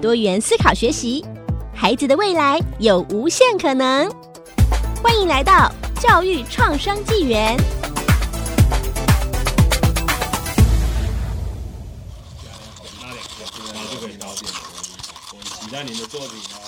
[0.00, 1.24] 多元思考学习，
[1.74, 4.08] 孩子的未来有无限可能。
[5.02, 7.56] 欢迎来到教育创伤纪元。
[13.00, 14.52] 那两个，然后就可以高点。
[15.32, 16.62] 我期待您的作品哦。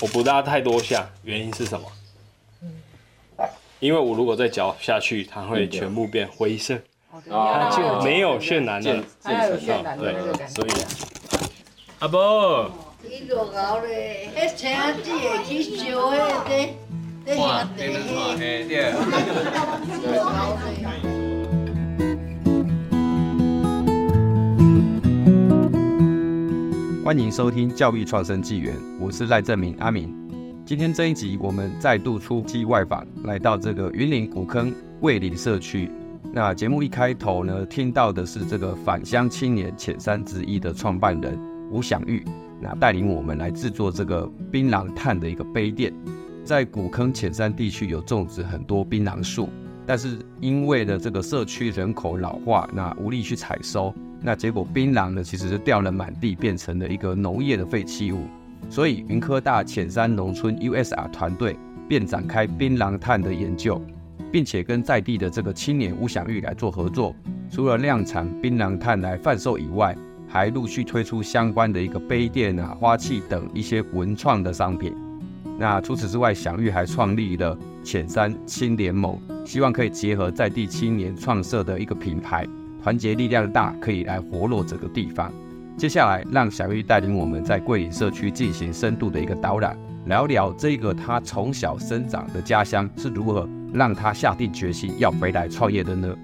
[0.00, 1.86] 我不大太多下，原因是什么？
[3.80, 6.78] 因为我如果再搅下去，它会全部变灰色，
[7.28, 10.54] 它，就没有渲染的渲染的对那个感觉。
[10.54, 10.70] 所以
[12.00, 12.70] 阿伯，
[13.02, 14.70] 伊落后咧，迄青
[15.02, 16.14] 子会去烧迄
[16.44, 16.50] 个，
[17.26, 17.42] 这兄
[17.76, 18.46] 弟迄
[20.14, 20.94] 落后咧。
[27.04, 30.14] 欢迎收听教育创生纪元，我是赖正明阿明。
[30.64, 35.90] 今天这一集，我们再度出击外访，来到这个云林古坑卫林社区。
[36.32, 41.36] 那节目一开头呢，听到的是这个返乡青年浅山之一的创办人
[41.70, 42.24] 吴享玉，
[42.60, 45.92] 那带领我们来制作这个槟榔炭的一个杯垫。
[46.44, 49.48] 在古坑浅山地区有种植很多槟榔树，
[49.86, 53.94] 但是因为呢这个社区人口老化，那无力去采收。
[54.20, 58.22] 那结果槟榔呢，其实是掉了满地，变成了一个农业的废弃物。
[58.70, 61.56] 所以云科大浅山农村 USR 团队
[61.88, 63.80] 便展开槟榔炭的研究，
[64.32, 67.14] 并且跟在地的这个青年吴享玉来做合作。
[67.50, 69.96] 除了量产槟榔炭来贩售以外，
[70.28, 74.94] 还陆续推出相关的一个杯垫啊、花器等一些文创的商品。
[75.58, 82.46] 那除此之外，享玉还创立了浅山青联盟，希望可以结合在地青年创设的一个品牌。
[82.80, 85.32] 团结力量大，可以来活络整个地方。
[85.76, 89.76] 接下来，让小玉带领我们在桂林社区进行深度的一个导览，
[90.06, 96.14] 聊聊这个他从小生长的家乡是如何让他下定决心要回来创业的呢？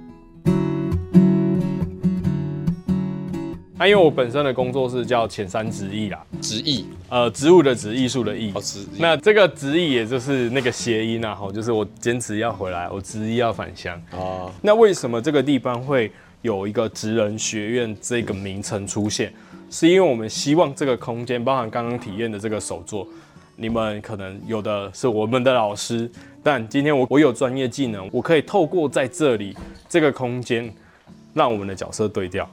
[3.77, 8.53] 那、啊、因为我本身的工作是叫浅山直艺啦，直艺呃，植物的植，艺术的艺。
[8.55, 14.01] 哦，直那这个直艺也就是那个谐音啊，吼，就是我坚持要回来，我执意要返乡。
[14.13, 19.33] 哦，那为什么这个地方会有一个职人学院这个名称出现？
[19.71, 23.05] 是因为我们希望这个空间，包含刚刚体验的这个手作，
[23.57, 26.09] 你们可能有的是我们的老师，
[26.45, 29.57] 但今天我我有专业技能，我可以透过在这里
[29.89, 30.73] 这个空间，
[31.33, 32.49] 让我们的角色对调。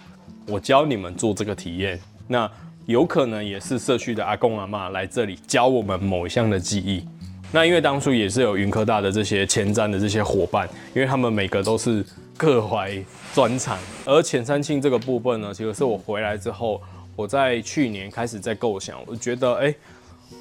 [0.47, 2.49] 我教你们做这个体验，那
[2.85, 7.05] 有可能也是社区的阿公阿妈来这里教我们某一项的技艺。
[7.53, 12.03] 那因为当初也是有云科大的这些前瞻的这些伙伴，因为他们每个都是
[12.37, 12.97] 各怀
[13.33, 13.77] 专长。
[14.05, 16.81] 而浅山青这个部分呢，其实是我回来之后，
[17.15, 19.75] 我在去年开始在构想，我觉得哎、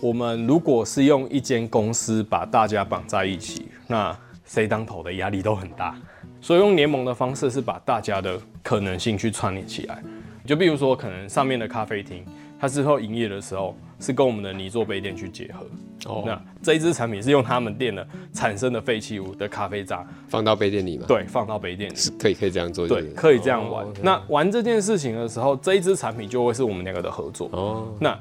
[0.01, 4.17] 我们如果是用一间公司把大家绑在一起，那
[4.47, 5.97] 谁当头的压力都很大。
[6.41, 10.03] 所以用联盟的方式是把大家的可能性去串联起来，
[10.47, 12.25] 就比如说可能上面的咖啡厅，
[12.59, 15.67] 它之后营业的时候是跟我们的泥做杯垫去结合。
[16.07, 21.05] 哦，那这一支产品是用他们店的产生的废弃物的咖啡渣放到杯垫里吗？
[21.07, 23.85] 对，放到杯垫里是可以可以这样做，对，可以这样玩。
[23.85, 27.51] 哦 okay、那玩这件事情的时候，这一支产品就会是我们两个的合作。
[27.53, 28.19] 哦，那。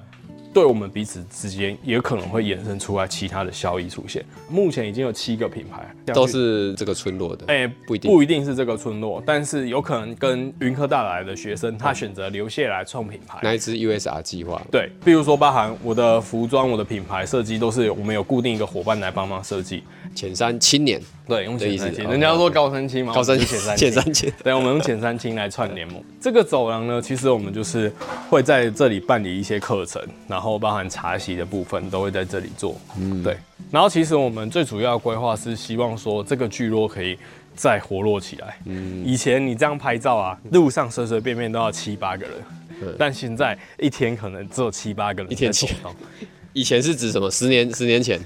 [0.53, 4.23] 对我们彼此之间也可能会衍生出来其他的效益出现。
[4.49, 7.45] 目前已经有七个品牌，都是这个村落的。
[7.47, 13.39] 哎、欸，不一定，不一定是这个村落，但是有可能跟云科大来的学生，他选择留下来创品牌。
[13.43, 14.61] 那一支 USR 计划？
[14.71, 19.83] 对，比如说包含我的服装、我的品牌设计，都是我们有固定一个伙伴来帮忙设计。
[20.15, 26.03] 前三青年，对，用浅三青，人家说高山青嘛，高山浅三浅三青，对，我们用浅三青来串联盟。
[26.19, 27.93] 这个走廊呢，其实我们就是
[28.29, 32.75] 会在这里办理一些课程，然后包含茶席的部分都会在这里做。
[32.97, 33.37] 嗯，对。
[33.69, 37.15] 然后其实我们最主要的规划是希望说这个聚落可以
[37.55, 38.57] 再活络起来。
[38.65, 45.31] 嗯，以前你这样拍照啊，路上随随便便都要七八个人，但现在一天可能只有七八个人。
[45.31, 45.67] 一天七。
[46.53, 47.29] 以前是指什么？
[47.29, 48.19] 十年十年前。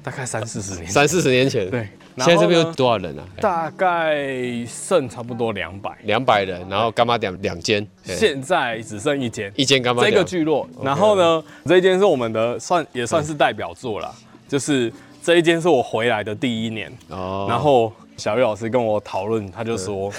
[0.00, 1.88] 大概三四十年，三四十年前，对。
[2.18, 3.24] 现在这边有多少人啊？
[3.40, 4.24] 大概
[4.66, 6.64] 剩差不多两百，两百人。
[6.68, 10.12] 然后干妈店两间，现在只剩一间，一间柑仔店。
[10.12, 14.12] 这个聚落，然后呢，这一间是我们的算也算是代表作啦，
[14.46, 16.92] 就是这一间是我回来的第一年。
[17.08, 17.46] 哦。
[17.48, 20.12] 然后小玉老师跟我讨论，他就说，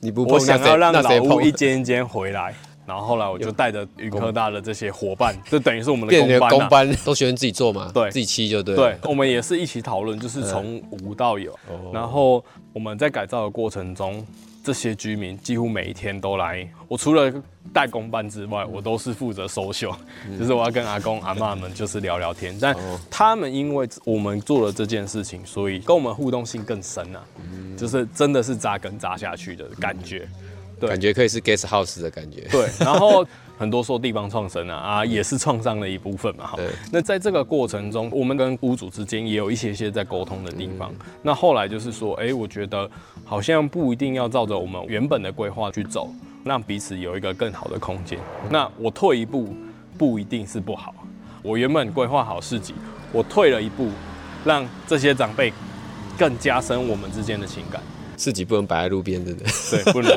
[0.00, 2.54] 你不我想要让老屋一间一间回来。
[2.84, 8.74] 然后后来我就带着云科大的这些伙伴， 就等于是我们的变成工班、啊、工班都学生自己做嘛，对，自己漆就对。
[8.74, 11.56] 对，我们也是一起讨论，就是从无到有。
[11.92, 14.26] 然后我们在改造的过程中，
[14.64, 16.68] 这些居民几乎每一天都来。
[16.88, 17.32] 我除了
[17.72, 19.94] 带工班之外，我都是负责收秀，
[20.38, 22.56] 就是我要跟阿公阿妈们就是聊聊天。
[22.60, 22.76] 但
[23.08, 27.24] 他们因为我们做了这件事情，所以跟我们互动性更深啊，
[27.76, 30.28] 就是真的是扎根扎下去的感觉。
[30.82, 32.40] 对，感觉可以是 guest house 的感觉。
[32.50, 33.24] 对，然后
[33.56, 36.46] 很多说地方创生啊啊，也是创伤的一部分嘛。
[36.48, 36.58] 哈，
[36.90, 40.90] 那在这个过程中，我们跟屋主之间也有一些些在沟通的地方。
[40.98, 42.90] 嗯、那后来就是说，哎、欸，我觉得
[43.24, 46.12] 好像不一定要照着我们原本的规划去走，
[46.44, 48.18] 让彼此有一个更好的空间。
[48.50, 49.54] 那我退一步，
[49.96, 50.92] 不一定是不好。
[51.42, 52.74] 我原本规划好市集，
[53.12, 53.88] 我退了一步，
[54.44, 55.52] 让这些长辈
[56.18, 57.80] 更加深我们之间的情感。
[58.22, 59.82] 自己不能摆在路边，对不对？
[59.82, 60.16] 对，不能。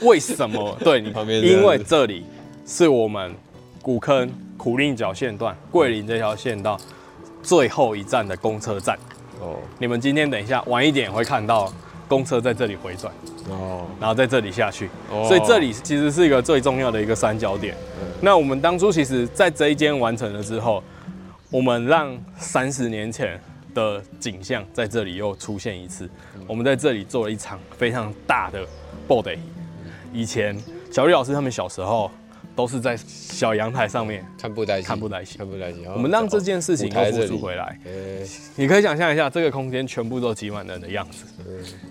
[0.00, 0.74] 为什么？
[0.82, 2.24] 对你旁边，因为这里
[2.66, 3.30] 是我们
[3.82, 4.26] 古坑
[4.56, 6.80] 苦令角线段桂林这条线道
[7.42, 8.98] 最后一站的公车站。
[9.38, 9.58] 哦。
[9.78, 11.70] 你们今天等一下晚一点会看到
[12.08, 13.12] 公车在这里回转。
[13.50, 13.86] 哦。
[14.00, 14.88] 然后在这里下去。
[15.10, 15.26] 哦。
[15.28, 17.76] 所以这里其实是一个最重要的一个三角点。
[18.22, 20.82] 那我们当初其实在这一间完成了之后，
[21.50, 23.38] 我们让三十年前。
[23.74, 26.08] 的景象在这里又出现一次。
[26.46, 28.66] 我们在这里做了一场非常大的
[29.08, 29.38] body。
[30.12, 30.56] 以前
[30.90, 32.10] 小绿老师他们小时候
[32.54, 35.86] 都是在小阳台上面看布袋戏，看布袋戏，看布袋戏。
[35.86, 37.78] 我们让这件事情又复苏回来。
[38.56, 41.24] 你可以想象一下，这个空间全部都挤满人的样子。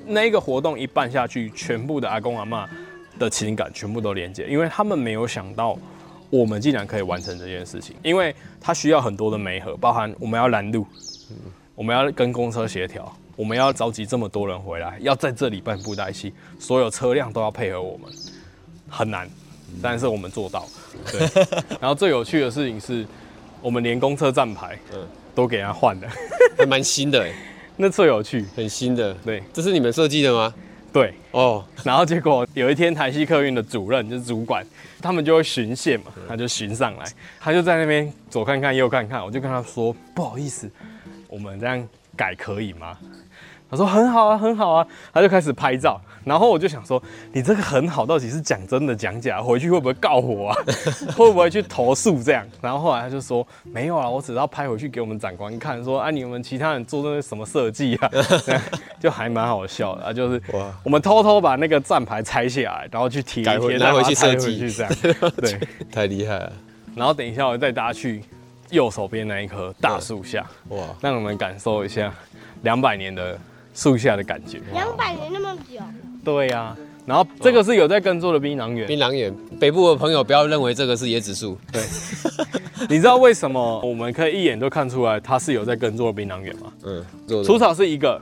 [0.06, 2.70] 那一个活动一办下去，全部的阿公阿妈
[3.18, 5.76] 的情感全部都连接，因为他们没有想到
[6.30, 10.86] 我们竟然可以完成这件事情，因为它需要很多的媒合，包含我们要拦路。
[11.82, 18.08] 我们要跟公车协调，我们要召集这么多人回来，要在这里办布袋戏，所有车辆都要配合我们，
[18.88, 19.28] 很难，
[19.82, 20.68] 但是我们做到。
[21.12, 21.28] 对，
[21.82, 23.04] 然后最有趣的事情是，
[23.64, 24.78] 我们连公车站牌，
[25.34, 26.08] 都给他换了，
[26.56, 27.34] 还蛮新的哎，
[27.76, 29.12] 那最有趣，很新的。
[29.26, 30.54] 对，这是你们设计的吗？
[30.94, 31.66] 对，哦。
[31.84, 34.64] 然后结果有一天台西客运的主任就是主管，
[35.02, 37.06] 他们就会巡线嘛，他就巡上来，
[37.40, 40.70] 他就在那边左看看右看看，我就跟他说不好意思。
[41.32, 41.88] 我们这样
[42.18, 42.98] 改可以吗？
[43.70, 44.86] 他说很好啊，很好啊。
[45.14, 47.02] 他就开始拍照，然后我就想说，
[47.32, 49.42] 你这个很好，到底是讲真的讲假？
[49.42, 50.58] 回去会不会告我啊？
[51.16, 52.46] 会不会去投诉这样？
[52.62, 58.12] 然后后来他就说没有啊，我只要拍回去给我们长官看，说啊，你们其他人做的什么设计啊？
[59.00, 60.42] 就还蛮好笑的啊，就是
[60.84, 64.92] 我们偷偷把那个站牌拆下来，然后去贴一贴，拿回去设计，这样
[65.38, 65.58] 对，
[65.90, 66.52] 太厉害了。
[66.94, 68.22] 然后等一下我带大家去。
[68.72, 72.12] 右手边那一棵大树下，哇，让我们感受一下
[72.64, 73.38] 两百年的
[73.74, 74.62] 树下的感觉。
[74.74, 75.80] 两百年那么久？
[76.24, 76.78] 对呀、啊。
[77.04, 78.88] 然后这个是有在耕作的槟榔园。
[78.88, 81.58] 槟榔园，北部的朋友不要认为这个是椰子树。
[81.72, 81.82] 对。
[82.88, 86.72] 你知道为什么我们可以一眼就看出来它是有在耕作的槟榔园吗？
[86.84, 87.04] 嗯。
[87.44, 88.22] 除草是一个，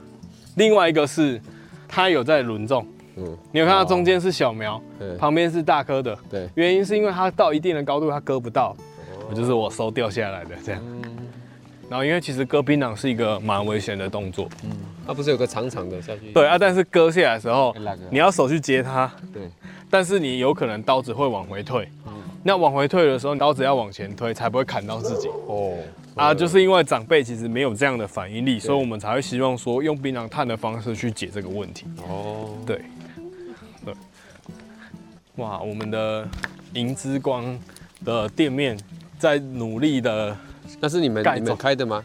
[0.56, 1.40] 另外一个是
[1.86, 2.84] 它有在轮种。
[3.16, 3.36] 嗯。
[3.52, 6.18] 你有看到中间是小苗，哦、旁边是大棵的。
[6.30, 6.48] 对。
[6.54, 8.74] 原因是因为它到一定的高度它割不到。
[9.34, 10.82] 就是我收掉下来的这样，
[11.88, 14.70] 然后因为其实割槟榔是一个蛮危险的动作，嗯，
[15.06, 16.32] 它不是有个长长的下去？
[16.32, 17.74] 对啊，但是割下来的时候，
[18.10, 19.42] 你要手去接它，对，
[19.90, 22.12] 但是你有可能刀子会往回退，嗯
[22.42, 25.28] 那往回退的时候，刀子要往前推才不会砍到自己。
[25.46, 25.76] 哦，
[26.14, 31.84] 啊，就是因为长辈其实没有这样的反应力，所以我们才会希望说用槟榔炭的方式去解这个问题。
[32.08, 32.80] 哦，对，
[33.84, 33.94] 对，
[35.36, 36.26] 哇，我们的
[36.72, 37.58] 银之光
[38.04, 38.78] 的店面。
[39.20, 40.34] 在努力的，
[40.80, 42.02] 那是你们你们开的吗？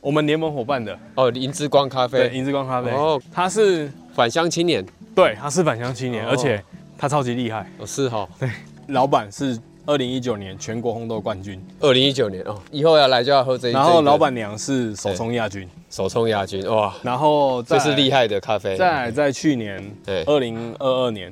[0.00, 0.98] 我们联盟伙伴的。
[1.14, 2.90] 哦，银之光咖啡，对，银之光咖啡。
[2.90, 4.82] 哦，他是返乡青年，
[5.14, 6.62] 对，他是返乡青年，而且
[6.96, 8.48] 他超级厉害，哦，是哈，对，
[8.88, 20.22] 老板是二零一九年全国烘豆冠军，二零一九年哦，以后要来就要喝这一，然后老板娘是手冲亚军，手冲亚军哇，然后这是厉害的咖啡，在在去年对。
[20.24, 21.30] 二零二二年。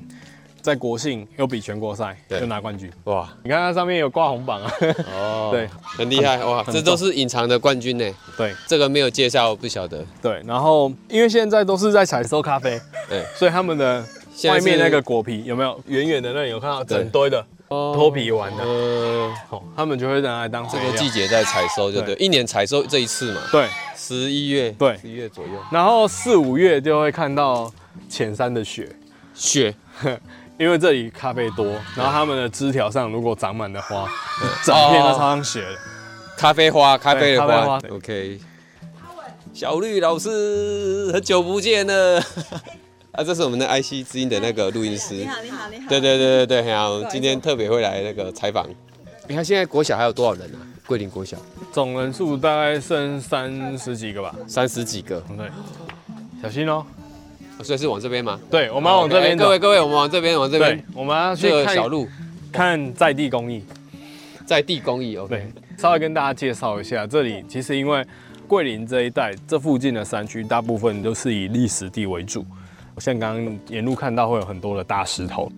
[0.62, 3.28] 在国信又比全国赛又拿冠军哇！
[3.42, 4.72] 你看它上面有挂红榜啊，
[5.12, 6.64] 哦， 对，很厉害哇！
[6.70, 8.04] 这都是隐藏的冠军呢。
[8.36, 10.04] 对，这个没有介绍，不晓得。
[10.22, 14.04] 对，然后因为现在都是在采收咖啡，对，所以他们的
[14.44, 18.64] 外面那个果皮有没有远远的那里有看到整堆的脱皮完的？
[19.76, 23.40] 他们就会拿来当这个季节在采收，就对，一年采收这一次嘛。
[23.50, 23.66] 对，
[23.96, 25.50] 十一月，对，十一月左右。
[25.72, 27.68] 然后四五月就会看到
[28.08, 28.94] 浅山的雪，
[29.34, 29.74] 雪。
[30.62, 31.66] 因为这里咖啡多，
[31.96, 34.08] 然后他们的枝条上如果长满了花，
[34.64, 35.76] 整片都超像雪的。
[36.36, 37.80] 咖啡花，咖啡的花。
[37.90, 38.38] OK。
[39.52, 42.22] 小绿老师，很久不见了。
[43.10, 45.14] 啊，这是我们的 IC 之音的那个录音师。
[45.14, 45.88] 你好，你好，你好。
[45.88, 48.64] 对对对对对，好，今天特别会来那个采访。
[49.26, 50.62] 你看现在国小还有多少人啊？
[50.86, 51.36] 桂林国小
[51.72, 55.20] 总人数大概剩三十几个吧，三十几个。
[55.36, 55.50] 对，
[56.40, 56.86] 小心哦。
[57.60, 58.40] 所以是往这边吗？
[58.50, 59.36] 对，我们要往这边。
[59.36, 60.84] 各位各位，我们往这边，往这边。
[60.94, 62.08] 我们要去看小路，
[62.50, 63.64] 看在地工艺。
[64.44, 65.36] 在地工艺，OK。
[65.36, 68.04] 对，稍微跟大家介绍一下，这里其实因为
[68.48, 72.44] 桂林这一带，这附近的山区大部分都是以礫石地为主。
[72.98, 75.50] 像刚刚沿路看到会有很多的大石头。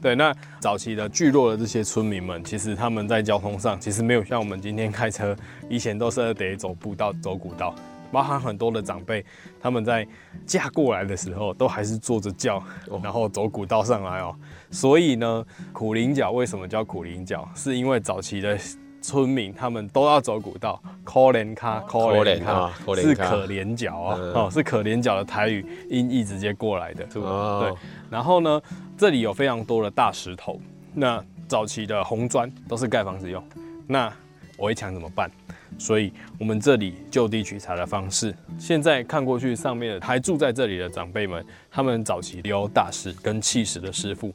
[0.00, 5.36] 对，那早期的聚落的这些村民们，其实他们在交通上其实没有像我们今天开车，
[5.68, 7.74] 以前都是得走步道、走古道。
[8.10, 9.24] 包含很多的长辈，
[9.60, 10.06] 他们在
[10.46, 12.62] 嫁过来的时候，都还是坐着轿，
[13.02, 14.34] 然后走古道上来哦。
[14.70, 17.48] 所以呢，苦苓脚为什么叫苦苓角？
[17.54, 18.58] 是因为早期的
[19.00, 27.04] 村民他们都要走古道，可怜卡，可怜卡，是可怜角哦，哦，是可怜角的台语音译直接过来的。
[27.04, 27.74] 对，
[28.10, 28.60] 然后呢，
[28.96, 30.60] 这里有非常多的大石头，
[30.92, 33.42] 那早期的红砖都是盖房子用，
[33.86, 34.12] 那
[34.58, 35.30] 围墙怎么办？
[35.78, 44.32] 所以，我们这里就地取材的方式，现在看过去，上面还住在这里的长辈们，他们早期有大石跟砌石的师傅，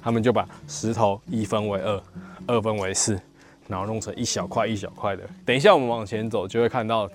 [0.00, 2.02] 他们就把石头一分为二，
[2.46, 3.20] 二分为四，
[3.66, 5.22] 然后弄成一小块一小块的。
[5.44, 7.10] 等一下我们往前走，就会看到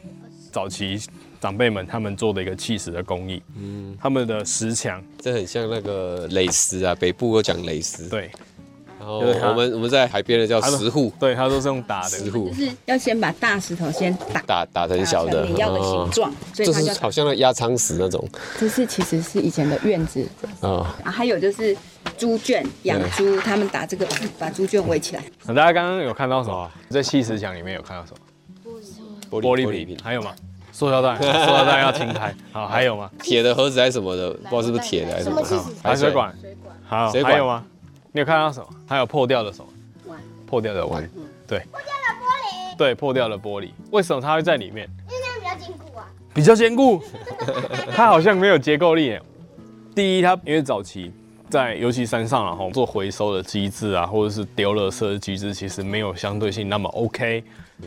[0.52, 1.00] 早期
[1.40, 3.42] 长辈们他们做的一个砌石的工艺。
[3.56, 8.08] 嗯，他们的石墙，这很像那个蕾丝啊，北部有讲蕾丝。
[8.10, 8.30] 对。
[9.04, 18.26] 然后我们我们在海边的叫石户，对，它都是用打的石户，就是要先把大石头先打打打成小的你要的形状，所以它就好像那压舱石那种。
[18.58, 20.26] 这是其实是以前的院子
[20.62, 21.76] 啊，还有就是
[22.18, 24.08] 猪圈养猪，他们打这个
[24.40, 25.24] 把猪圈围起来。
[25.48, 26.72] 大家刚刚有看到什么？
[26.90, 28.18] 在砌石墙里面有看到什么？
[29.30, 30.34] 玻璃玻璃瓶，还有吗？
[30.72, 32.34] 塑料袋，塑料袋要清开。
[32.52, 33.10] 好，还有吗？
[33.22, 34.32] 铁的盒子还是什么的？
[34.32, 35.42] 不知道是不是铁的还是什么？
[35.84, 36.34] 排水管，
[36.88, 37.64] 好，还有吗？
[38.16, 38.68] 你有看到什么？
[38.88, 39.68] 还有破掉的什么？
[40.06, 41.02] 碗，破掉的碗，
[41.48, 41.60] 对。
[41.72, 42.78] 破掉的玻璃。
[42.78, 43.72] 对，破掉的玻璃。
[43.90, 44.88] 为什么它会在里面？
[45.10, 46.08] 因为这样比较坚固啊。
[46.32, 47.04] 比较坚固。
[47.96, 49.20] 它好像没有结构力。
[49.96, 51.12] 第一，它因为早期
[51.50, 57.44] 在尤其山上然后做回收的机制啊，或者是丢垃圾的机制，其实没有相对性那么 OK，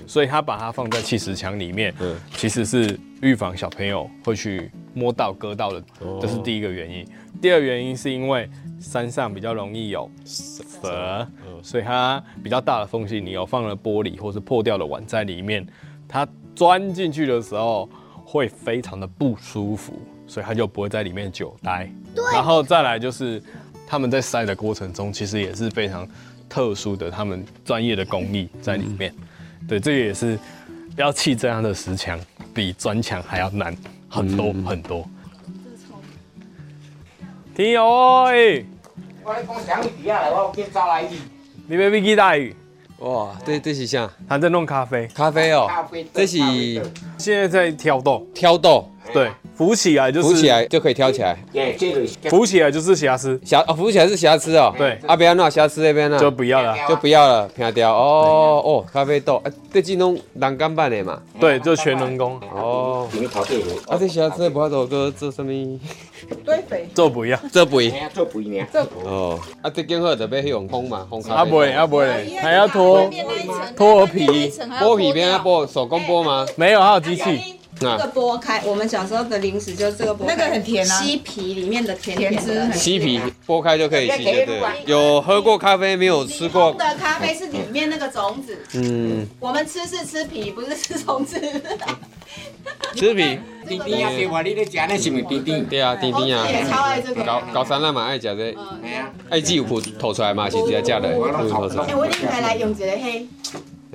[0.06, 5.82] 所以他把它放在砌石墙里面，嗯，其实是预防小朋友会去摸到、割到的，
[6.20, 7.06] 这是第一个原因。
[7.40, 8.48] 第二原因是因为
[8.80, 11.26] 山上比较容易有蛇，
[11.62, 15.66] 所以它比较大的缝隙，你有放了玻璃或是破掉的碗在里面，
[16.08, 17.88] 它钻进去的时候
[18.24, 21.90] 会非常的不舒服，所以它就不会在里面久待。
[22.14, 22.24] 对。
[22.32, 23.42] 然后再来就是
[23.86, 26.08] 他们在塞的过程中，其实也是非常
[26.48, 29.14] 特殊的，他们专业的工艺在里面。
[29.68, 30.38] 对，这个也是
[30.96, 32.18] 要砌这样的石墙，
[32.54, 33.76] 比砖墙还要难
[34.08, 35.04] 很多很多。
[37.54, 41.10] 天佑，我来讲香芋底下来，我给找来的。
[41.66, 42.54] 你要飞机大雨？
[42.98, 44.08] 哇，这这是啥？
[44.28, 45.06] 他在弄咖啡。
[45.08, 45.68] 咖啡哦。
[46.14, 46.38] 这是
[47.18, 48.26] 现在在挑豆。
[48.32, 48.88] 挑豆。
[49.12, 50.28] 对，浮起来就是。
[50.28, 51.36] 浮起来就可以挑起来。
[51.52, 53.40] 对，这个浮起来就是瑕疵。
[53.44, 54.74] 瑕哦，浮起来是瑕疵哦。
[54.76, 54.98] 对。
[55.06, 56.18] 啊，不要那瑕疵那边呢？
[56.18, 57.92] 就不要了，就不要了，平掉。
[57.94, 61.20] 哦哦，咖啡豆，啊，这是弄人工办的嘛？
[61.40, 62.40] 对，就全人工。
[62.52, 63.08] 哦。
[63.86, 65.80] 啊，这瑕疵不要做个做什么？
[66.44, 66.88] 堆肥。
[66.94, 67.40] 做肥啊？
[67.52, 67.92] 做肥。
[68.12, 68.66] 做肥呢？
[69.04, 69.38] 哦。
[69.62, 71.40] 啊，这更好就要用烘嘛，烘咖啡。
[71.40, 73.08] 啊不会啊不会，还要脱
[73.76, 74.26] 脱皮，
[74.80, 76.46] 剥皮边要剥手工剥吗？
[76.56, 77.55] 没有，还有机器。
[77.86, 84.60] 这个剥开，我们小时候的零食就是这个剥开，那个很甜啊，西皮里面的甜甜汁，西皮剥开就可以吸，对对。
[84.86, 86.72] 有喝过咖啡没有吃过？
[86.72, 91.40] 的咖啡是里面那个种子，嗯，我们吃是吃皮，不是吃种子。
[92.94, 93.38] 吃皮。
[93.66, 95.66] 甜甜啊，对，我你咧食那是咪甜甜？
[95.66, 96.46] 对啊，甜甜啊。
[96.70, 97.24] 超爱这个。
[97.24, 101.08] 高高山那嘛爱食这，哎呀，爱鸡有脯吐出来嘛是直接食的。
[101.08, 102.86] 哎，我今天来用一个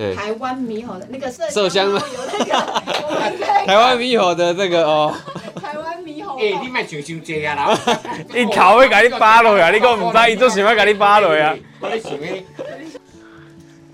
[0.01, 0.15] 黑。
[0.15, 1.99] 台湾猕猴的那个麝香吗？
[3.65, 5.15] 台湾猕猴的这个哦。
[5.61, 6.37] 台湾猕猴。
[6.39, 7.79] 哎，你莫想伤济啊啦！
[8.33, 11.55] 伊头要甲你扒落啊，你讲唔知，伊做想要甲你扒落啊。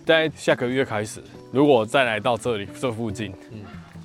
[0.06, 1.22] 在下个月开始，
[1.52, 3.34] 如果再来到这里这附近，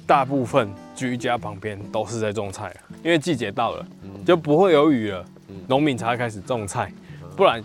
[0.05, 3.87] 大部分居家旁边都是在种菜，因为季节到了，
[4.27, 5.25] 就不会有雨了，
[5.69, 6.93] 农民才会开始种菜，
[7.37, 7.65] 不然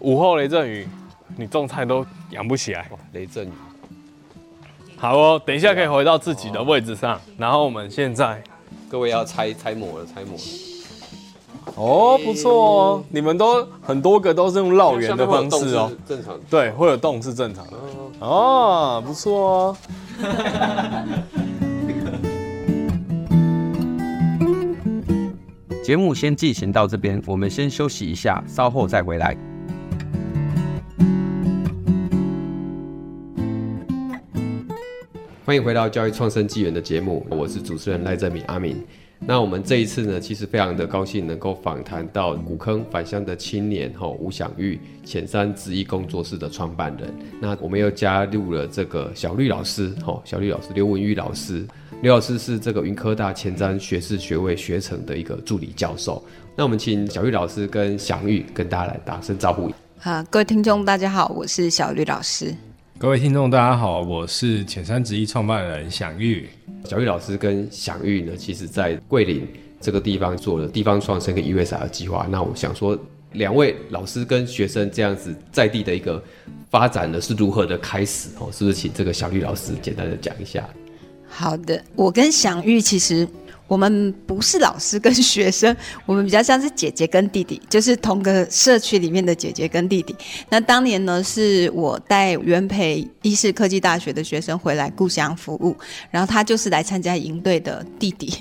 [0.00, 0.88] 午后雷阵雨，
[1.36, 2.88] 你种菜都养不起来。
[3.12, 3.50] 雷阵雨。
[5.04, 8.42] 好哦，等一下可以回到自己的位置上，然后我们现在，
[8.88, 10.34] 各位要拆拆模了，拆模。
[11.74, 16.40] 哦，不错哦，你们都很多个都是用绕圆的方式哦，正常。
[16.48, 17.72] 对，会有洞是正常的。
[18.20, 19.76] 哦，不错哦。
[25.84, 29.36] 节目先进行到这边，我们先休息一下，稍后再回来。
[35.46, 38.82] 欢迎回到教育创生纪元的节目，我是主持人赖正明阿明。
[39.18, 47.12] 那我们这一次呢，其实非常的高兴能够访谈到古坑返乡的青年吼吴享玉，浅山直艺工作室的创办人。
[47.42, 51.62] 那我们又加入了这个小绿老师吼，小绿老师刘文玉老师，
[52.00, 56.24] 刘老师是这个云科大前瞻学士学位学程的一个助理教授。
[56.56, 59.70] 那我们请小绿老师跟享玉跟大家来打声招呼。
[59.98, 62.54] 好，各位听众大家好，我是小绿老师。
[62.96, 66.48] 各位听众，大家好，我是浅山直一创办人享玉。
[66.84, 69.46] 小玉老师跟享玉呢，其实在桂林
[69.80, 72.26] 这个地方做了地方创生跟 USR 计划。
[72.30, 72.96] 那我想说，
[73.32, 76.22] 两位老师跟学生这样子在地的一个
[76.70, 78.28] 发展呢，是如何的开始？
[78.38, 80.66] 哦，是不是请这个小玉老师简单的讲一下？
[81.28, 83.28] 好的，我跟享玉其实。
[83.74, 85.76] 我们不是老师跟学生，
[86.06, 90.14] 我们比较像是姐姐跟弟弟，就是同个社区里面的姐姐跟弟弟。
[90.48, 95.76] 那当年呢，是我带元培医事科技大学的学生回来故乡服务，
[96.12, 98.32] 然后他就是来参加营队的弟弟。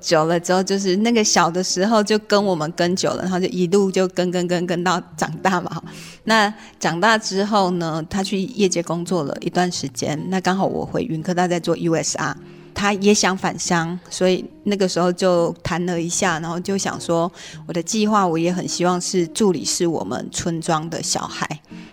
[0.00, 5.82] 久了之后，就是那个小的时候就跟我们跟久了，然后就一路就跟跟跟跟到长大嘛。
[6.22, 12.36] 那长大之后呢，他去业界工作了一段时间，那刚好我回云科大在做 USR。
[12.76, 17.32] 他也想返乡，所以那个时候就谈了一下，然后就想说，
[17.66, 21.48] 我的计划我也很希望是助理是我们村庄的小孩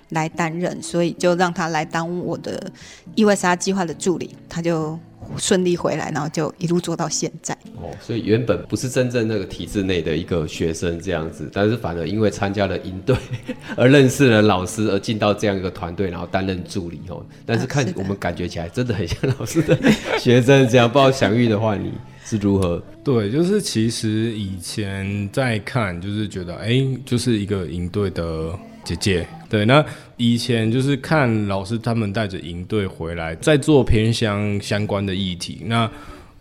[0.09, 2.69] 来担任，所以就让他来当我的
[3.15, 4.99] USR 计划的助理，他就。
[5.37, 7.53] 顺利回来，然后就一路做到现在。
[7.75, 13.15] 哦，所以原本不是真正那个体制内的一个学生这样子，但是反而因为参加了营队
[13.75, 17.25] 而认识了老师，而进到这样一个团队，然后担任助理哦。
[17.45, 19.77] 但是看我们感觉起来真的很像老师的
[20.19, 20.89] 学生这样。
[20.89, 21.91] 不知道享育的话，你
[22.25, 22.81] 是如何？
[23.03, 28.57] 对，就是其实以前在看，就是觉得哎，就是一个营队的。
[28.85, 29.81] 姐姐，对，那
[30.17, 35.61] 以前就是看老师他们带着营队回来，在做偏乡相关的议题。
[35.65, 35.89] 那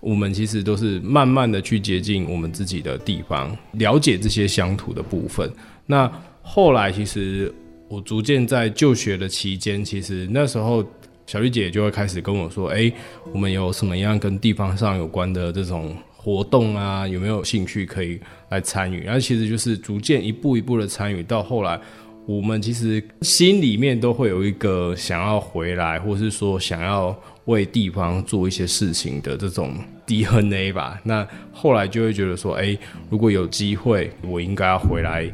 [0.01, 5.51] 我们其实都是慢慢的去接近我们自己的地方，了解这些乡土的部分。
[5.87, 6.11] 那
[6.43, 7.53] 后来其实
[7.89, 10.85] 我逐渐在就学的期间，其实那时候
[11.27, 12.93] 小绿姐就会开始跟我说：“哎，
[13.33, 17.07] 我们有什么样跟地方上有关的这种活动啊？
[17.09, 21.81] 有没有兴趣可以来参与？”然后其实就是逐渐一步一步的参与，到后来。
[22.25, 29.75] 我们其实心里面都会有一个想要回来，或是说想要为地方做一些事情的这种
[30.07, 31.01] DNA 吧。
[31.03, 32.79] 那后来就会觉得说，哎，
[33.11, 35.29] 如果有机会，我应该要回来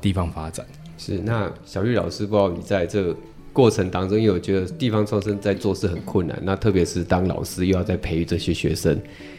[0.00, 0.64] 地方发展。
[0.96, 3.16] 是，那小绿老师，不知道你在这个
[3.52, 8.96] 过程当中，因为我觉得地方创生在做事很困难，那特别是当老师又要再培育这些学生，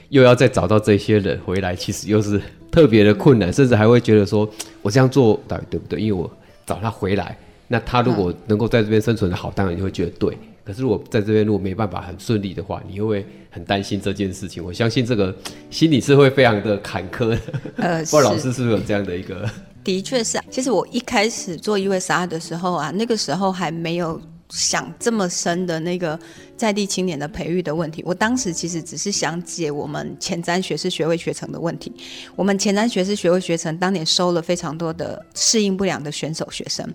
[0.09, 4.49] 又要再找到这些人回来，其实又是特别的困难，甚至还会觉得说，
[4.81, 6.01] 我这样做到底对不对？
[6.01, 6.29] 因为我
[6.69, 7.35] 找他回来，
[7.67, 10.37] 那他如果能够在这边生存的好，当然你会觉得对。
[10.63, 14.63] 可是如果在这边如果没办法很顺利的话，你会不会很担心这件事情？
[14.63, 15.35] 我相信这个
[15.71, 17.39] 心里是会非常的坎坷的。
[17.77, 19.49] 呃， 不知道老师是不是有这样的一个？
[19.83, 20.43] 的确是啊。
[20.51, 24.21] 其实我一开始做 USR 的时候啊，那个时候还没有。
[24.49, 26.19] 想这么深的那个
[26.57, 31.93] 在地青年的培育的问题，我当时其实只是想解我们前瞻学士学位学程的问题。
[32.35, 36.87] 我们前瞻学士学位学程当年收了非常多的适应不良的选手学生，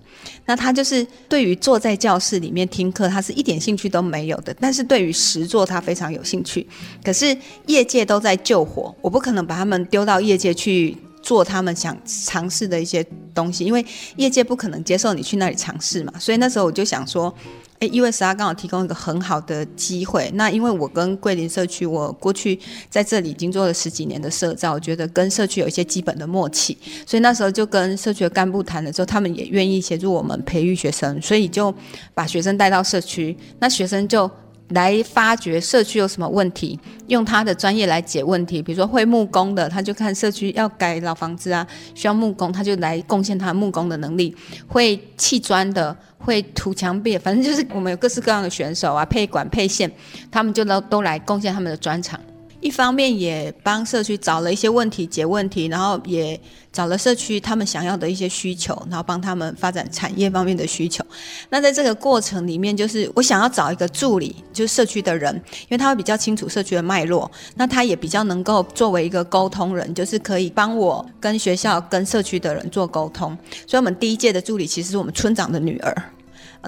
[0.44, 4.52] 那他就是对于坐在教室里面听课，他是一点兴趣都没有的。
[4.60, 6.66] 但是对于实作，他非常有兴趣。
[7.04, 7.36] 可是
[7.66, 10.96] 业界都在救火，我不可能把他们丢到业界去。
[11.24, 13.02] 做他们想尝试的一些
[13.34, 13.84] 东西，因为
[14.16, 17.34] 业界不可能接受你去那里尝试嘛，所以那时候我就想说，
[17.78, 20.30] 诶，USR 刚好提供一个很好的机会。
[20.34, 22.60] 那因为我跟桂林社区，我过去
[22.90, 31.74] 在这里已经做了十几年的社造，我觉得跟社区有一些基本的默契，所以那时候就跟社区的干部谈了之后，他们也愿意协助我们培育学生，所以就
[32.12, 34.30] 把学生带到社区，那学生就。
[34.68, 38.62] 来发掘社区有什么问题，用他的专业来解问题。
[38.62, 44.34] 比如说会木工的，他就看社区要改老房子啊，需要木工，他就来贡献他木工的能力。
[44.66, 49.90] 会砌砖的，会涂墙壁，反正就是我们有各式各样的选手啊，配管配线，
[50.30, 52.18] 他们就都都来贡献他们的专长。
[52.64, 56.40] 一方面也帮社区找了一些问题解问题，然后也
[56.72, 61.04] 找了社区他们想要的一些需求，然后帮他们发展产业方面的需求。
[61.50, 73.36] 那在这个过程里面，就是我想要找一个助理，就是社区的人，因为他会比较清楚社区的脉络，那他也比较能够作为一个沟通人，就是可以帮我跟学校、跟社区的人做沟通。
[73.66, 75.94] 所以，我们第一届的助理其实是我们村长的女儿。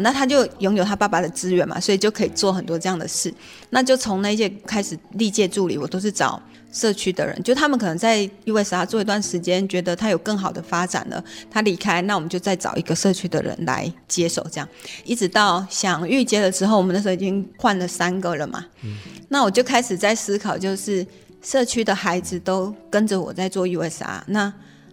[0.01, 3.33] 那他就拥有他爸爸的资源嘛，所以就可以做很多这样的事。
[3.71, 6.41] 那就从那一届开始，历届助理我都是找
[6.73, 14.69] 社区的人，就他们可能在 USR 做一段时间，觉得他有更好的发展了，他离开，那我们就再找一个社区的人来接手，这样
[15.05, 18.65] 一直到想预接的时候，我们那时候已经换了三个了嘛。
[18.83, 18.97] 嗯。
[19.29, 21.07] 那我就开始在思考，就是
[21.43, 24.53] 社区的孩子都跟着我在做 USR，那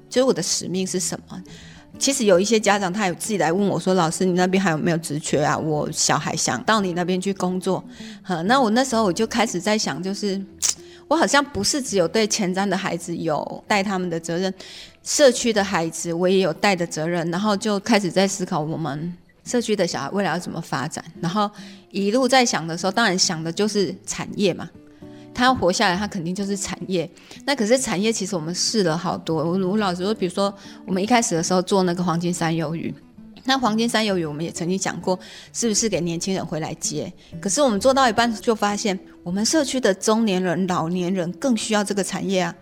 [0.10, 1.44] 就是我的使命是什么？
[2.00, 5.58] 其实有一些家长，他有自己来问我说：“老师，你那边还有没有职缺啊？
[5.58, 7.84] 我小孩想到你那边去工作。”
[8.46, 10.42] 那我那时候我就开始在想，就是
[11.08, 14.54] 我好像不是只有对前瞻的孩子有带他们的责任，
[15.04, 17.30] 社区的孩子我也有带的责任。
[17.30, 19.14] 然后就开始在思考我们
[19.46, 21.04] 社区的小孩未来要怎么发展。
[21.22, 21.50] 然后
[21.92, 24.70] 一路在想的时候，当然想的就是产业嘛。
[25.34, 27.10] 他要活下来，他肯定就是产业。
[27.46, 29.38] 那可是产业，其实我们试了好多。
[29.38, 30.54] 我我老实说，比如说
[30.86, 32.94] 我们一开始的时候做那个黄金山鱿鱼，
[33.46, 35.20] 那黄金山鱿鱼我们也曾经讲过，
[35.52, 37.12] 是不是给年轻人回来接？
[37.42, 42.56] 可是我们做到一半就发现，我们社区的中年人、老年人更需要这个产业啊，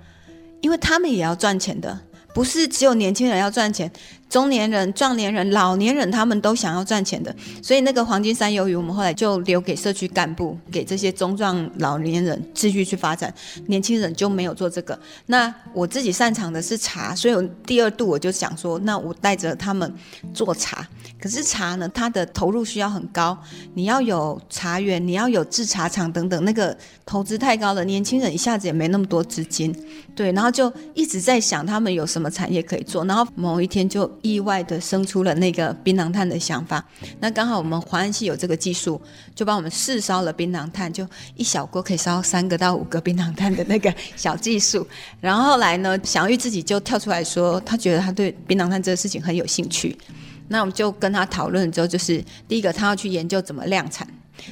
[0.62, 1.99] 因为他们也要赚钱的。
[2.34, 3.91] 不是只有年轻人要赚钱，
[4.32, 7.36] 中年人、壮年人、老年人他们都想要赚钱的。
[7.62, 13.34] 所以那个黄金山鱿鱼，我们后来就留给社区干部，给这些中壮老年人继续去发展。
[13.67, 14.98] 年轻人就没有做这个。
[15.26, 19.94] 那我自己擅长的是茶，所以我第二度我就想说，那我带着他们
[20.34, 20.88] 做茶。
[21.20, 23.38] 可是茶呢，它的投入需要很高，
[23.74, 29.76] 你要有茶园，你要有制茶厂等等，那个投资太高了，年轻人一下子也没那么多资金。
[30.15, 32.06] 对，然后就一直在想他们有。
[32.12, 33.06] 什么产业可以做？
[33.06, 36.84] 然后某一天就意外的生出了那个槟榔炭的想法。
[37.19, 39.01] 那刚好我们华安系有这个技术，
[39.36, 44.88] 就帮我们试烧了槟榔炭，就一小锅可以烧三个到五个槟榔炭的那个小技术。
[45.19, 49.97] 然后后来呢，享諭自己就跳出来说，他觉得他对槟榔炭这个事情很有兴趣。
[50.47, 54.05] 那我们就跟他讨论之后，就是第一个他要去研究怎么量产，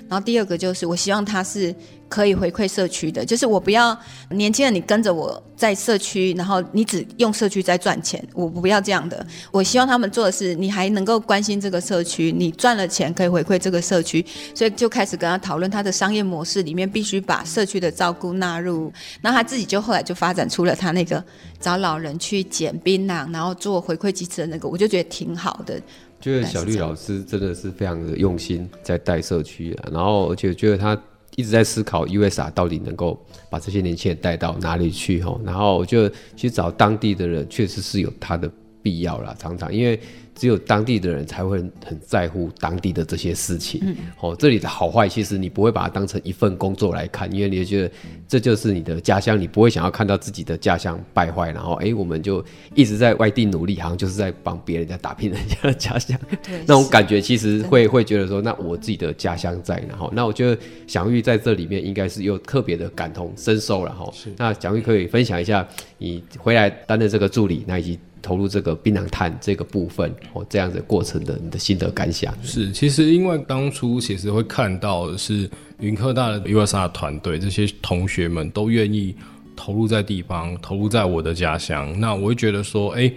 [0.07, 1.75] 然后第二个就是我希望他是。
[2.09, 3.95] 可以回馈社区的，就是我不要
[4.31, 9.23] 年轻人，你跟着我在社区，然后你只用社区在赚钱，我不要这样的。
[9.51, 14.25] 我希望他们做的是，你还能够关心这个社区，你赚了钱可以回馈这个社区，
[14.55, 18.91] 所以就开始跟他讨论他的商业模式里面必须把社区的照顾纳入。
[19.21, 21.23] 那他自己就后来就发展出了他那个
[21.59, 25.79] 找老人去捡槟榔，然后做回馈机制的那个，我就觉得挺好的。
[26.19, 30.99] 觉得小绿老师真的是非常的用心在带社区啊，然后而且觉得他。
[31.35, 33.17] 一直在思考 USR 到底能够
[33.49, 38.51] 把这些年轻人带到哪里去吼，然后我觉得其实找当地的人确实是有他的
[38.81, 39.97] 必要啦，常常因为。
[40.39, 43.81] 只有当地的人才会很在乎当地的这些事情。
[43.83, 47.91] 嗯，哦，这里的好坏，其实你不会把它当成一份工作来看，因为你觉得
[48.25, 52.41] 这就是你的家乡，你不会想要看到自己的家乡败坏，然后哎，我们就
[52.73, 56.17] 一直在外地努力，好像就是在帮别人家打拼人家的家乡。
[56.41, 64.09] 对，那种感觉其实会会觉得说，那我自己的家乡在，然后那我觉得享諭在这里面应该是有特别的感同身受了哈。
[64.13, 67.99] 是，那享諭可以分享一下你回来担任这个助理，那以及。
[68.21, 79.15] 投入这个槟榔炭这个部分哦，这样的过程的你的心得感想是，其实因为当初其实会看到的是云科大的 USR 团队这些同学们都愿意
[79.55, 83.11] 投入在地方，投入在我的家乡，那我会觉得说，哎，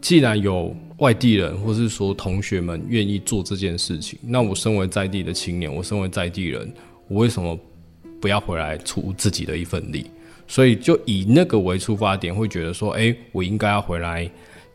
[0.00, 6.72] 既然有外地人或是说同学们愿意做这件事情，那我身为在地的青年，我身为在地人，
[7.08, 7.58] 我为什么
[8.20, 10.10] 不要回来出自己的一份力？
[10.50, 14.28] 所以就以那个为出发点，会觉得说，哎，我应该要回来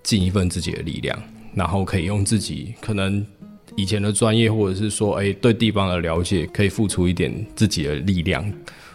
[0.03, 1.19] 尽一份自己的力量，
[1.55, 3.25] 然后可以用自己可能
[3.75, 8.45] 以前的专业，或者是说，哎，对地方的了解，可以付出一点自己的力量。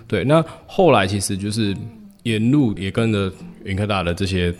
[0.06, 1.76] 对，那后来其实就是
[2.22, 3.30] 沿路也跟着
[3.64, 4.54] 云科大的这些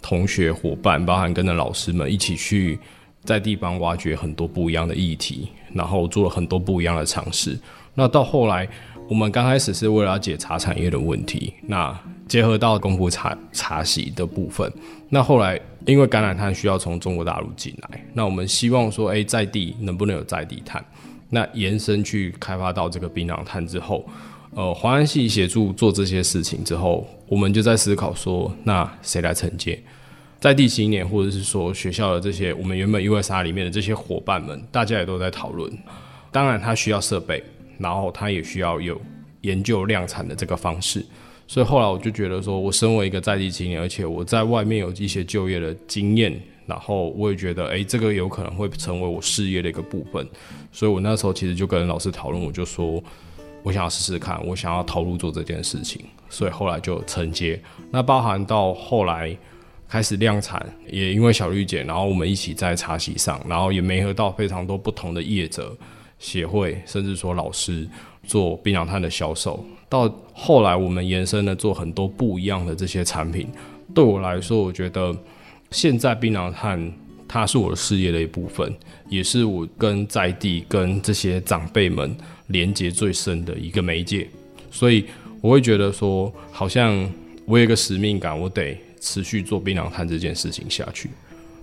[0.00, 2.78] 同学伙伴，包含跟着老师们一起去
[3.24, 7.58] 在地方挖掘很多不一样的议题，然后做了很多不一样的尝试。
[7.92, 8.66] 那到后来。
[9.08, 14.70] 我们刚开始是为了要解茶产业的问题，那结合到功夫茶茶席的部分。
[15.08, 20.84] 那后来因为橄榄炭需要从中国大陆进来，那我们希望说，哎，在地能不能有在地炭？
[21.30, 24.06] 那延伸去开发到这个槟榔炭之后，
[24.54, 29.82] 呃，华安系协助做这些事情之后，我们就在思考说，那谁来承接？
[30.38, 35.72] 在地青年，或者是说学校的这些我们原本 USR 里面的这些伙伴们，大家也都在讨论。
[36.30, 37.42] 当然，它需要设备。
[37.78, 39.00] 然后他也需要有
[39.42, 41.04] 研究量产的这个方式，
[41.46, 50.26] 所以后来我就觉得说，我身为一个在地青年，而且我在外面有一些就业的经验，然后我也觉得，哎，这个有可能会成为我事业的一个部分，
[50.72, 53.02] 所以我那时候其实就跟老师讨论，我就说，
[53.62, 57.60] 我想要试试看，我想要投入做这件事情，所以后来就承接。
[57.90, 59.34] 那包含到后来
[59.88, 65.74] 开始量产，也因为小绿姐，然后我们一起在茶席上，然后也媒合到非常多不同的业者、
[66.18, 67.88] 协会，甚至说老师
[68.24, 69.64] 做槟榔摊的销售。
[69.88, 73.48] 到后来，我们延伸了做很多不一样的这些产品。
[73.94, 75.16] 对我来说，我觉得
[75.70, 76.92] 现在槟榔摊
[77.26, 78.74] 它是我的事业的一部分，
[79.08, 82.16] 也是我跟在地跟这些长辈们
[82.48, 84.28] 连接最深的一个媒介。
[84.70, 85.04] 所以
[85.40, 87.10] 我会觉得说，好像
[87.46, 88.78] 我有一个使命感，我得。
[89.00, 91.08] 持续做槟榔摊这件事情下去，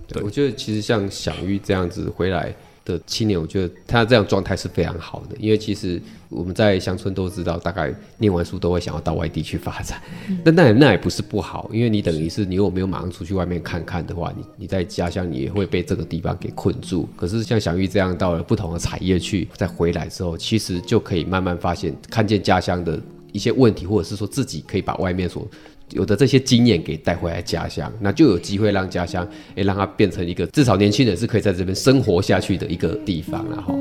[0.08, 2.50] 对，我觉得其实像享誉这样子回来
[2.86, 5.36] 的青年，我觉得他这样状态是非常好的。
[5.38, 17.06] 因为其实我们在乡村都知道，大概念完书都会想要到外地去发展，嗯、但那那也不是不好，因为你等于是你如果没有马上出去外面看看的话，你你在家乡你也会被这个地方给困住。
[17.16, 22.98] 可是像小玉这样到了不同的产业去，再回来之后，其实就可以慢慢发现，看见家乡的
[23.32, 25.46] 一些问题，或者是说自己可以把外面所
[25.90, 33.74] 有的这些经验给带回来家乡，那就有机会让家乡，诶，让它变成一个至少年轻人是可以在这边生活下去的一个地方了哈。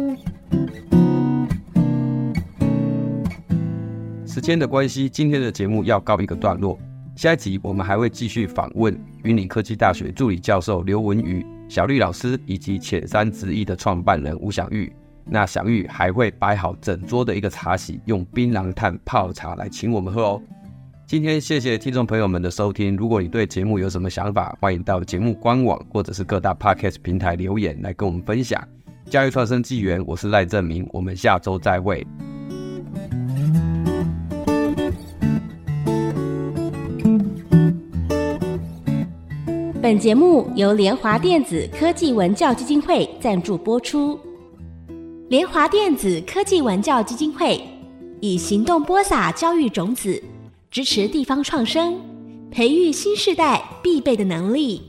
[4.27, 6.77] 时间的关系，今天的节目要告一个段落。
[7.15, 14.91] 下一集我们还会继续访问云林科技大学助理教授刘文瑜、小绿老师以及浅山直艺的创办人吴享玉。
[15.23, 20.41] 那享誉还会摆好整桌的一个茶席，用槟榔炭泡茶来请我们喝哦。
[21.07, 22.97] 今天谢谢听众朋友们的收听。
[22.97, 28.59] 如果你对节目有什么想法，欢迎到节目官网或者是各大 Podcast 平台留言来跟我们分享。
[29.07, 32.05] 教育创生纪元，我是赖正明，我们下周再会。
[39.79, 44.19] 本节目由联华电子科技文教基金会赞助播出。
[45.29, 47.61] 联华电子科技文教基金会
[48.21, 50.19] 以行动播撒教育种子。
[50.75, 52.01] 支持地方创生
[52.51, 54.81] 培育新时代必备的能力。